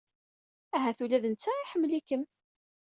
[0.75, 2.23] Ahat ula d netta iḥemmel-ikem.